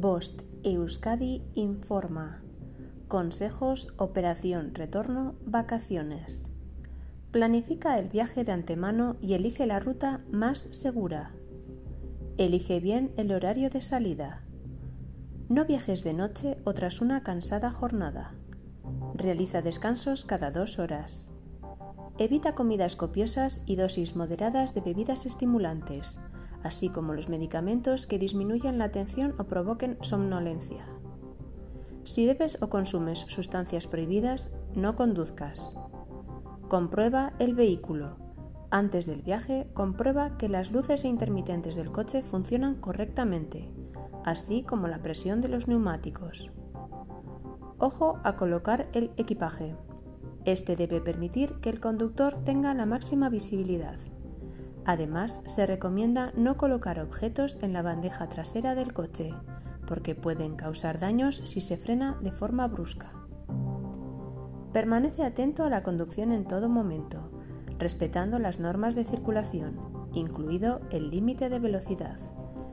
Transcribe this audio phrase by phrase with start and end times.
[0.00, 2.40] Bost Euskadi informa.
[3.06, 6.48] Consejos Operación Retorno Vacaciones.
[7.32, 11.32] Planifica el viaje de antemano y elige la ruta más segura.
[12.38, 14.42] Elige bien el horario de salida.
[15.50, 18.32] No viajes de noche o tras una cansada jornada.
[19.14, 21.28] Realiza descansos cada dos horas.
[22.16, 26.18] Evita comidas copiosas y dosis moderadas de bebidas estimulantes
[26.62, 30.86] así como los medicamentos que disminuyan la atención o provoquen somnolencia.
[32.04, 35.74] Si bebes o consumes sustancias prohibidas, no conduzcas.
[36.68, 38.16] Comprueba el vehículo.
[38.70, 43.72] Antes del viaje, comprueba que las luces intermitentes del coche funcionan correctamente,
[44.24, 46.50] así como la presión de los neumáticos.
[47.78, 49.74] Ojo a colocar el equipaje.
[50.44, 53.98] Este debe permitir que el conductor tenga la máxima visibilidad.
[54.90, 59.32] Además, se recomienda no colocar objetos en la bandeja trasera del coche,
[59.86, 63.12] porque pueden causar daños si se frena de forma brusca.
[64.72, 67.30] Permanece atento a la conducción en todo momento,
[67.78, 69.78] respetando las normas de circulación,
[70.12, 72.18] incluido el límite de velocidad,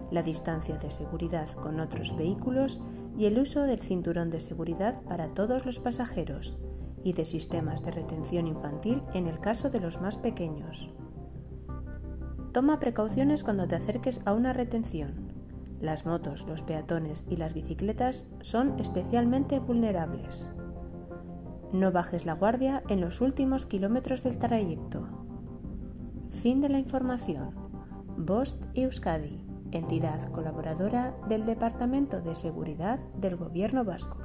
[0.10, 2.82] la distancia de seguridad con otros vehículos
[3.16, 6.58] y el uso del cinturón de seguridad para todos los pasajeros
[7.04, 10.90] y de sistemas de retención infantil en el caso de los más pequeños.
[12.58, 15.14] Toma precauciones cuando te acerques a una retención.
[15.80, 20.50] Las motos, los peatones y las bicicletas son especialmente vulnerables.
[21.72, 25.08] No bajes la guardia en los últimos kilómetros del trayecto.
[26.32, 27.52] Fin de la información.
[28.18, 34.18] Bost Euskadi, entidad colaboradora del Departamento de Seguridad del Gobierno Vasco.